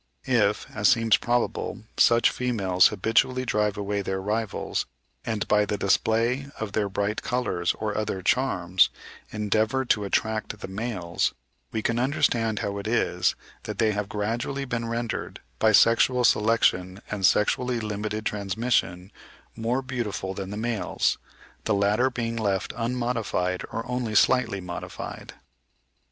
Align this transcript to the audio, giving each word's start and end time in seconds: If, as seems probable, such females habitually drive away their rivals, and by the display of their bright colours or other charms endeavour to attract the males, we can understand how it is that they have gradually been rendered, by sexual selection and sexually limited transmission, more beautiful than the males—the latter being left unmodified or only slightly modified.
If, 0.25 0.65
as 0.75 0.87
seems 0.87 1.17
probable, 1.17 1.83
such 1.95 2.31
females 2.31 2.87
habitually 2.87 3.45
drive 3.45 3.77
away 3.77 4.01
their 4.01 4.19
rivals, 4.19 4.87
and 5.25 5.47
by 5.47 5.63
the 5.63 5.77
display 5.77 6.47
of 6.59 6.71
their 6.71 6.89
bright 6.89 7.21
colours 7.21 7.75
or 7.75 7.95
other 7.95 8.23
charms 8.23 8.89
endeavour 9.31 9.85
to 9.85 10.03
attract 10.03 10.59
the 10.61 10.67
males, 10.67 11.35
we 11.71 11.83
can 11.83 11.99
understand 11.99 12.57
how 12.65 12.79
it 12.79 12.87
is 12.87 13.35
that 13.65 13.77
they 13.77 13.91
have 13.91 14.09
gradually 14.09 14.65
been 14.65 14.87
rendered, 14.89 15.39
by 15.59 15.71
sexual 15.71 16.23
selection 16.23 17.03
and 17.11 17.23
sexually 17.23 17.79
limited 17.79 18.25
transmission, 18.25 19.11
more 19.55 19.83
beautiful 19.83 20.33
than 20.33 20.49
the 20.49 20.57
males—the 20.57 21.73
latter 21.75 22.09
being 22.09 22.35
left 22.37 22.73
unmodified 22.75 23.63
or 23.71 23.85
only 23.87 24.15
slightly 24.15 24.59
modified. 24.59 25.35